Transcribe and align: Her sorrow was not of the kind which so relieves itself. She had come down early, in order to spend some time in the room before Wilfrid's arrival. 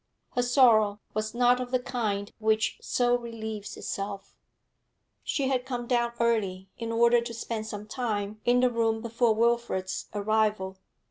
Her 0.31 0.41
sorrow 0.41 0.99
was 1.13 1.35
not 1.35 1.59
of 1.59 1.69
the 1.69 1.77
kind 1.79 2.33
which 2.39 2.79
so 2.81 3.15
relieves 3.15 3.77
itself. 3.77 4.35
She 5.23 5.47
had 5.47 5.63
come 5.63 5.85
down 5.85 6.13
early, 6.19 6.69
in 6.79 6.91
order 6.91 7.21
to 7.21 7.33
spend 7.35 7.67
some 7.67 7.85
time 7.85 8.41
in 8.43 8.61
the 8.61 8.71
room 8.71 9.01
before 9.01 9.35
Wilfrid's 9.35 10.07
arrival. 10.15 10.79